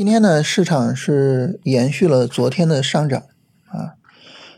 [0.00, 3.24] 今天呢，市场是延续了昨天的上涨
[3.66, 3.96] 啊，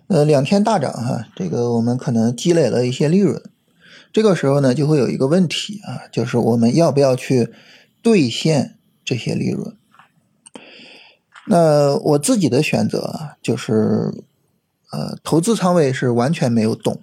[0.07, 3.43] 呃，两天大涨哈，这个我们可能积累了一些利润，
[4.12, 7.52] 这个时候呢，就会有一个问题啊，就是我们要不要去
[8.01, 9.77] 兑现这些利润？
[11.48, 14.15] 那我自己的选择啊，就是
[14.93, 17.01] 呃，投资仓位是完全没有动，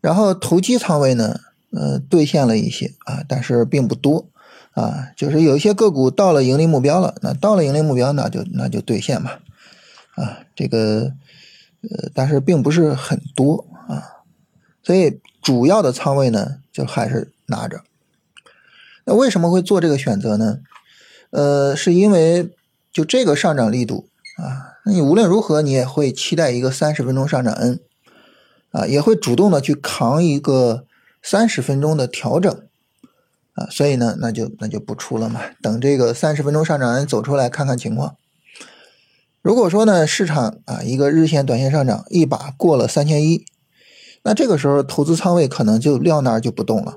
[0.00, 1.40] 然后投机仓位呢，
[1.72, 4.28] 呃，兑现了一些啊，但是并不多。
[4.72, 9.32] 啊，就是有一些个股到了盈利目标了，那到了盈利目标，那就那就兑现嘛。
[10.14, 11.12] 啊，这个
[11.82, 14.24] 呃，但是并不是很多啊，
[14.82, 17.82] 所以主要的仓位呢，就还是拿着。
[19.04, 20.60] 那为什么会做这个选择呢？
[21.30, 22.50] 呃，是因为
[22.92, 27.80] 就这个上涨力度啊，那你无论如何你也会期待一个三十分钟上涨 N，
[28.70, 30.86] 啊，也会主动的去扛一个
[31.22, 32.62] 三十分钟的调整。
[33.54, 38.16] 啊，所以呢，那就那就不出了嘛，等这个三十分钟上涨走出来看看情况。
[39.42, 43.44] 如果说呢，市场啊一个日线、短线上涨一把过了三千一，
[44.22, 46.94] 那这个时候投资仓位可能就撂那儿就不动了。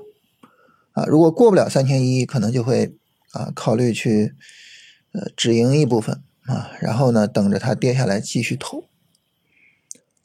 [0.92, 2.96] 啊，如果过不了三千一，可能就会
[3.32, 4.32] 啊考虑去
[5.12, 8.84] 呃止盈一部分啊，然后呢等着它跌下来继续投。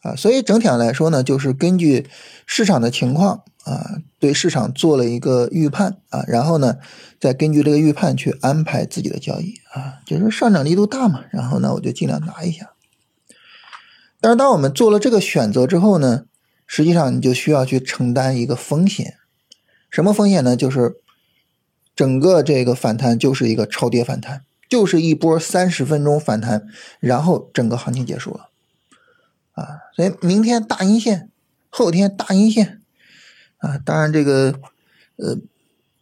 [0.03, 2.07] 啊，所以整体上来说呢，就是根据
[2.45, 3.43] 市场的情况。
[3.63, 6.77] 啊，对市场做了一个预判啊，然后呢，
[7.19, 12.71] 再根据这个预判去安排自己的交易啊，就是上涨力度大嘛，然后呢，我就尽量拿一下。
[14.19, 16.25] 但是当我们做了这个选择之后呢，
[16.65, 19.17] 实际上你就需要去承担一个风险，
[19.91, 20.55] 什么风险呢？
[20.55, 20.95] 就是
[21.95, 26.65] 整个这个反弹就是一个超跌反弹，就是一波三十分钟反弹，
[26.99, 28.49] 然后整个行情结束了
[29.53, 29.67] 啊。
[29.95, 31.29] 所以明天大阴线，
[31.69, 32.80] 后天大阴线。
[33.61, 34.59] 啊，当然这个，
[35.15, 35.37] 呃，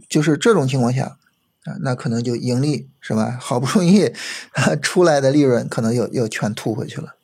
[0.10, 1.18] 就是这种情况下，
[1.64, 3.38] 啊，那可能就盈利是吧？
[3.40, 4.08] 好不容易
[4.54, 7.16] 啊 出来的利润，可能又又全吐回去了。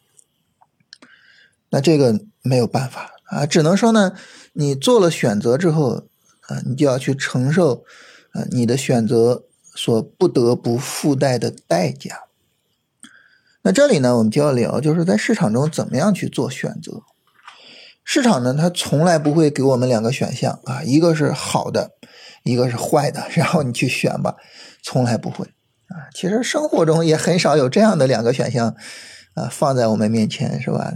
[1.69, 4.13] 那这个没有办法啊，只能说呢，
[4.53, 6.05] 你做了选择之后，
[6.41, 7.83] 啊，你就要去承受，
[8.31, 12.23] 啊，你的选择所不得不附带的代价。
[13.63, 17.01] 那这里呢，我们就要聊，就是在市场中怎么样去做选择。
[18.07, 21.89] 市场呢，它从来不会给我们两个选项啊，一个是好的，
[22.43, 24.35] 一个是坏的， 然后你去选吧，
[24.83, 25.43] 从来不会
[25.87, 26.05] 啊。
[26.13, 28.75] 其实生活中也很少有这样的两个选项
[29.33, 30.93] 啊放在我们面前，是吧？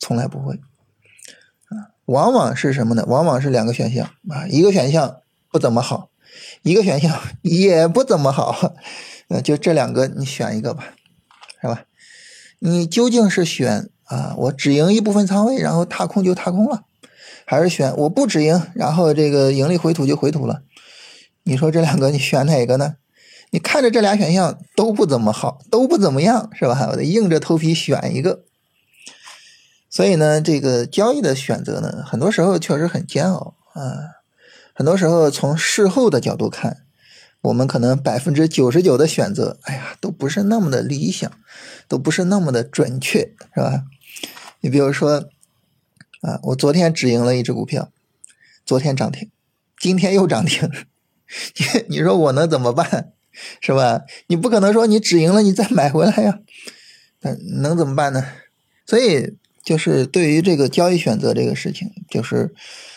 [0.00, 3.04] 从来不会啊，往往是什么呢？
[3.06, 6.10] 往往是两个选项啊，一个选项不怎么好，
[6.62, 8.74] 一个选项 也不怎么好，
[9.28, 10.92] 那就这两个你选一个吧，
[11.62, 11.84] 是吧？
[12.58, 13.88] 你究竟是选？
[14.08, 16.82] 啊，我止盈一部分仓位，然后踏空就踏空了，
[17.44, 20.62] 还是选我不止盈，然后这个盈利回吐就回吐了。
[21.44, 22.96] 你说这两个你选哪个呢？
[23.50, 26.88] 你看着这俩选项都不怎么好，都不怎么样，是吧？
[26.90, 28.44] 我得硬着头皮选一个。
[29.90, 33.82] 所以呢，这个交易的选择呢，很多时候确实很煎熬啊。
[34.74, 36.78] 很多时候从事后的角度看。
[37.40, 41.30] 我们可能百分之九十九的选择，哎呀，都不是那么的理想，
[41.86, 43.84] 都不是那么的准确，是吧？
[44.60, 45.28] 你比如说，
[46.22, 47.90] 啊，我昨天止盈了一只股票，
[48.64, 49.30] 昨天涨停，
[49.78, 50.68] 今天又涨停，
[51.88, 53.12] 你你说我能怎么办？
[53.60, 54.02] 是吧？
[54.26, 56.40] 你不可能说你止盈了你再买回来呀，
[57.20, 58.24] 那能怎么办呢？
[58.86, 62.54] 所以就是对于这个交易选择这个事情，就是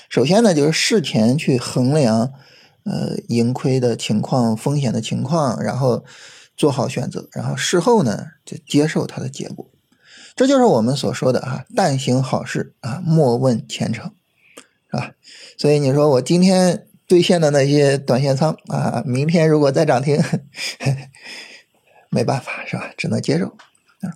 [0.10, 2.32] 首先呢，就是事前去衡量。
[2.84, 6.04] 呃，盈亏的情况、风险的情况，然后
[6.58, 9.70] 做好选择，然后事后呢就接受它的结果，
[10.36, 14.14] 这就是我们所说的啊，但行好事啊，莫问前程，
[14.90, 15.12] 是吧？
[15.58, 20.22] 所以你说我今天兑现的那些短线仓啊，明天如果再涨停，
[22.10, 22.92] 没办法是吧？
[22.98, 24.16] 只能接受啊。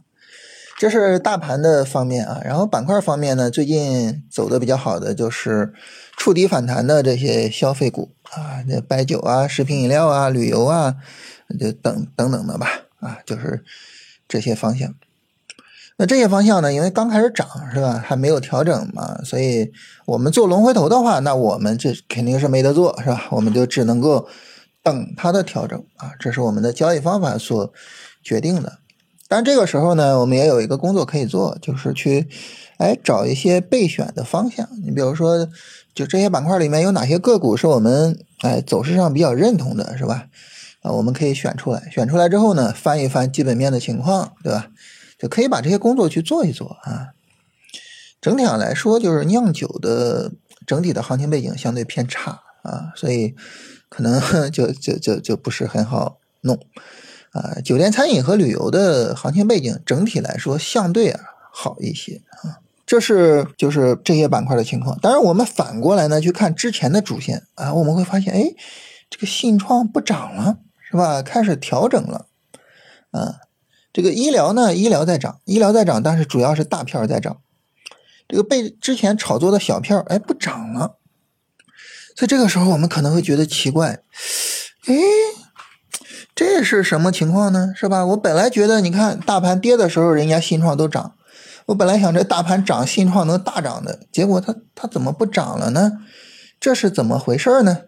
[0.77, 5.73] 这是大盘的方面啊，然后板块方面呢，最近走的比较好的就是
[6.17, 8.11] 触底反弹的这些消费股。
[8.31, 10.95] 啊，那白酒啊、食品饮料啊、旅游啊，
[11.59, 12.67] 就等等等的吧。
[12.99, 13.63] 啊，就是
[14.27, 14.95] 这些方向。
[15.97, 19.71] 那这些方向呢，因为刚开始涨是吧，还没有调整嘛，所以
[20.05, 23.27] 我们做龙回头的话，那我们这肯定是没得做是吧？
[23.31, 24.27] 我们就只能够
[24.83, 27.71] 等它的调整啊，这是我们的交易方法所
[28.23, 28.79] 决定的。
[29.27, 32.27] 但这个时候呢，我们也有一个工作可以做，就是去
[32.77, 34.67] 哎找一些备选的方向。
[34.83, 35.47] 你比如说。
[35.95, 40.27] 就这些板块里面有哪些个股是我们哎走势上比较认同的，是吧？
[40.81, 44.67] 啊，我们可以选出来，选出来之后呢，翻一翻基本面的情况，对吧？
[45.17, 47.09] 就可以把这些工作去做一做啊。
[48.21, 50.31] 整体上来说，就是酿酒的
[50.65, 53.35] 整体的行情背景相对偏差啊，所以
[53.89, 54.19] 可能
[54.51, 56.59] 就就就就不是很好弄
[57.31, 61.19] 啊，酒店、餐饮和旅游的行情背景整体来说相对啊
[61.51, 62.59] 好一些啊。
[62.87, 64.97] 这是就是这些板块的情况。
[64.99, 68.53] 当然，我们反过来呢去看之前的主线啊，我们会发现，哎，
[69.09, 70.57] 这个信创不涨了，
[70.87, 71.23] 是吧？
[71.23, 72.27] 开始调整了，
[73.09, 73.41] 啊，
[73.95, 77.37] 这个医疗呢，医疗在涨，医疗在涨，但是主要是大票在涨。
[78.27, 80.97] 这个被之前炒作的小票哎，不涨了。
[82.13, 84.01] 所以这个时候我们可能会觉得奇怪，
[84.87, 84.95] 哎，
[86.35, 87.71] 这是什么情况呢？
[87.73, 88.05] 是吧？
[88.07, 91.15] 我本来觉得，你看大盘跌的时候，人家信创都涨。
[91.67, 95.93] 我本来想这大盘涨，信创能大涨的，结果它它怎么不涨了呢？
[96.59, 97.83] 这是怎么回事呢？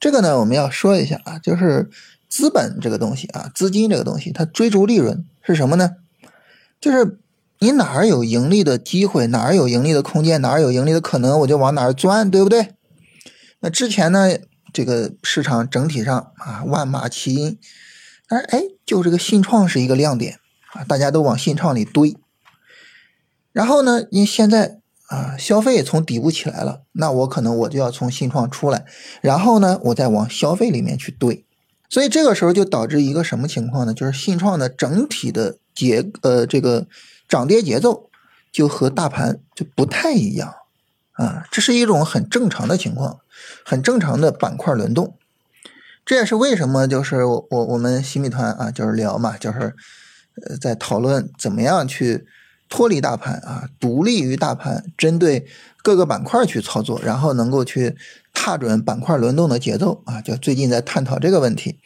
[0.00, 1.88] 这个呢，我们要说一下啊，就是
[2.34, 5.92] 资本这个东西啊，资金这个东西，它追逐利润是什么呢？
[6.80, 7.20] 就是
[7.60, 12.70] 你哪儿有盈利的机会，哪儿有盈利的空间，哪儿有盈利的可能，我就往哪儿钻，对不对？
[13.60, 14.36] 那之前呢，
[14.72, 17.56] 这个市场整体上啊，万马齐喑，
[18.26, 20.40] 但是哎，就这个信创是一个亮点
[20.72, 22.16] 啊，大家都往信创里堆。
[23.52, 24.02] 然后呢？
[24.10, 28.84] 因现在啊，消费从底部起来了，那我可能我就要从信创出来，
[29.20, 31.43] 然后呢，我再往消费里面去堆，
[31.94, 33.94] 所以这个时候就导致一个什么情况呢？
[33.94, 36.88] 就是信创的整体的节呃这个
[37.28, 38.10] 涨跌节奏
[38.50, 40.52] 就和大盘就不太一样
[41.12, 43.20] 啊，这是一种很正常的情况，
[43.64, 45.16] 很正常的板块轮动。
[46.04, 49.76] 这也是为什么就是我我我们新米团啊，就是聊嘛，就是
[50.48, 52.26] 呃在讨论怎么样去。
[52.74, 55.46] 脱离大盘啊，独立于大盘，针对
[55.80, 57.96] 各个板块去操作，然后能够去
[58.32, 60.20] 踏准板块轮动的节奏啊。
[60.20, 61.78] 就最近在探讨这个问题，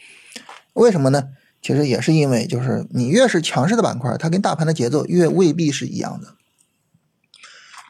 [0.72, 1.24] 为什么呢？
[1.60, 6.28] 其实也是因为，就是你越是强势的板块，它跟大盘的节奏越未必是一样的。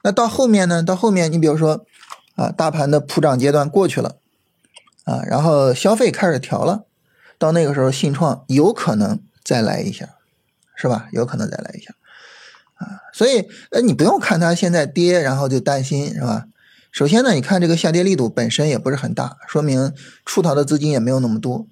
[0.02, 0.82] 那到后面呢？
[0.82, 1.86] 到后面，你比如说
[2.34, 4.16] 啊，大盘的普涨阶段过去了
[5.04, 6.86] 啊，然后消费开始调了，
[7.38, 10.16] 到那个时候，信创有可能再来一下，
[10.74, 11.06] 是吧？
[11.12, 11.94] 有可能再来一下。
[12.78, 16.46] 啊，所以，呃，你不用看它现在跌，然后就担心，是吧？
[16.90, 19.92] 首先呢，你看这个下跌力度本身也不是很大，说明
[20.24, 21.66] 出逃的资金也没有那么多，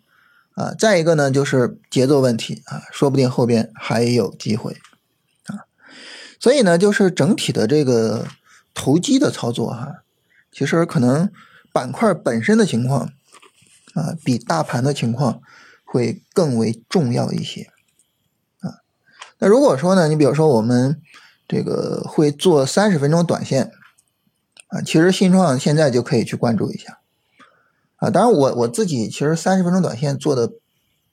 [0.54, 0.74] 啊。
[0.78, 4.76] 再一个呢，就是节奏问题啊，说不定后边还有机会，
[5.46, 5.64] 啊。
[6.38, 8.26] 所以呢，就是整体的这个
[8.74, 10.02] 投机的操作哈，
[10.52, 11.30] 其实可能
[11.72, 13.12] 板块本身的情况
[13.94, 15.40] 啊，比大盘的情况
[15.84, 17.70] 会更为重要一些。
[19.38, 21.00] 那如果说呢，你比如说我们
[21.46, 23.70] 这个会做三十分钟短线
[24.68, 26.98] 啊，其实信创现在就可以去关注一下
[27.96, 28.10] 啊。
[28.10, 30.50] 当然，我我自己其实三十分钟短线做的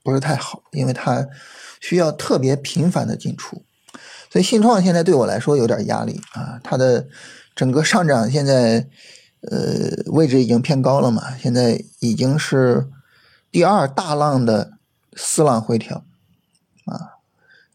[0.03, 1.27] 不是太好，因为它
[1.81, 3.63] 需要特别频繁的进出，
[4.31, 6.59] 所以信创现在对我来说有点压力啊。
[6.63, 7.07] 它的
[7.55, 8.87] 整个上涨现在
[9.41, 12.87] 呃位置已经偏高了嘛，现在已经是
[13.51, 14.71] 第二大浪的
[15.15, 16.05] 四浪回调
[16.85, 17.12] 啊。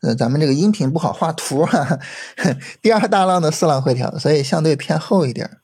[0.01, 1.99] 呃，咱们这个音频不好画图哈，
[2.81, 5.59] 第二大浪的四浪回调，所以相对偏厚一点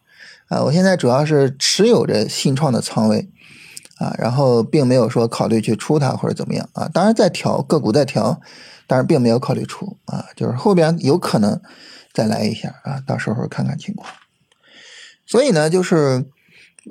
[0.48, 0.60] 啊。
[0.62, 3.30] 我现在主要是持有着信创的仓位
[3.98, 6.88] 啊，然后并没有说考虑去出它或者怎么样啊。
[6.92, 8.40] 当然在调个股在调，
[8.88, 11.60] 但是并没有考虑出啊，就是后边有可能
[12.12, 14.10] 再来一下啊，到时候看看情况。
[15.26, 16.26] 所以呢，就是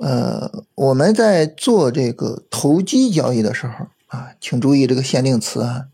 [0.00, 5.84] 呃，我们在做这个投机交易的时候啊，请注意这个限定词啊。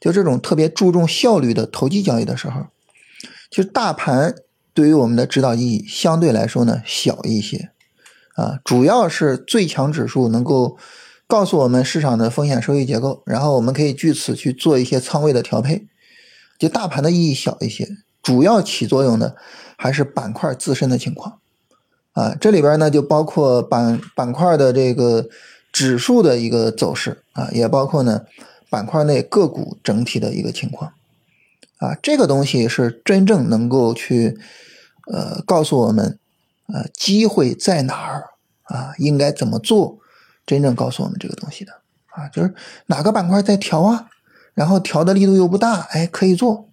[0.00, 2.68] 就这种特别注重效率的投机交易的时候，
[3.50, 4.34] 其实大盘
[4.72, 7.70] 对于我们的指导意义相对来说呢小一些，
[8.36, 10.78] 啊，主要是最强指数能够
[11.26, 15.86] 告诉我们市场的风险收益结构，然后我们可以据此去做一些仓位的调配。
[16.58, 17.86] 就大盘的意义小一些，
[18.22, 19.36] 主要起作用的
[19.76, 21.40] 还是板块自身的情况，
[22.12, 25.28] 啊，这里边呢就包括板板块的这个
[25.70, 28.22] 指数的一个走势啊，也包括呢。
[28.70, 30.92] 板块内个股整体的一个情况，
[31.78, 34.38] 啊，这个东西是真正能够去，
[35.12, 36.16] 呃，告诉我们，
[36.72, 38.30] 呃，机会在哪儿
[38.62, 39.98] 啊，应该怎么做，
[40.46, 41.72] 真正告诉我们这个东西的，
[42.10, 42.54] 啊，就是
[42.86, 44.06] 哪个板块在调啊，
[44.54, 46.68] 然后调的力度又不大，哎，可以做，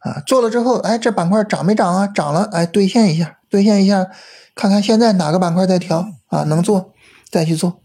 [0.00, 2.08] 啊，做了之后，哎，这板块涨没涨啊？
[2.08, 4.10] 涨了，哎，兑现一下，兑现一下，
[4.56, 6.92] 看看现在哪个板块在调啊，能做
[7.30, 7.80] 再去做，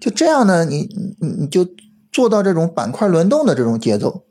[0.00, 0.88] 就这样呢，你
[1.20, 1.68] 你你就。
[2.14, 4.24] 做到这种板块轮动的这种节奏，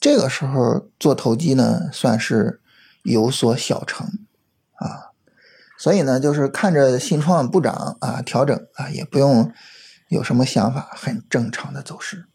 [0.00, 2.60] 这个时候做投机呢，算是
[3.02, 4.06] 有所小成
[4.74, 5.10] 啊。
[5.76, 9.52] 所以呢，就是看着新创不涨啊，调整啊，也不用
[10.08, 12.26] 有什么想法，很正常的走势。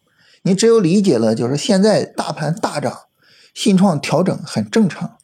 [0.42, 3.04] 你只有理解了，就是现在大盘大涨，
[3.54, 5.16] 新创调整很正常，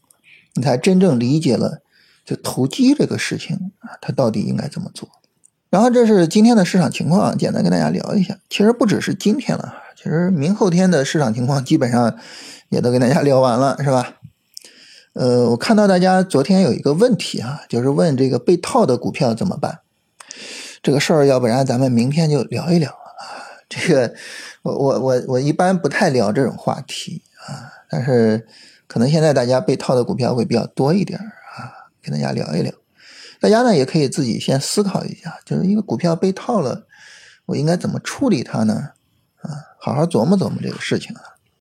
[0.56, 1.84] 你才真正理解了
[2.24, 5.10] 就投机这个事情啊，它到底应该怎么做。
[5.70, 8.38] 然后这是今天的市场情况，简单跟大家聊一下。
[8.50, 12.18] 其实不只是今天了，其实明后天的市场情况基本上
[12.70, 14.16] 也都跟大家聊完了，是吧？
[15.14, 19.80] 呃，我看到大家昨天有一个问题啊，就是问这个被套的股票怎么办？
[20.82, 23.46] 这个事儿，要不然咱们明天就聊一聊啊。
[23.68, 24.14] 这个，
[24.64, 28.48] 我我我我一般不太聊这种话题啊，但是
[28.88, 32.74] 可能现在大家被套的股票会比较多一点啊，跟大家聊一聊。
[33.40, 36.86] 大家呢也可以自己先思考一下，就是一个股票被套了，
[37.46, 38.90] 我应该怎么处理它呢？
[39.42, 41.22] 啊，好好琢磨琢磨这个事情啊。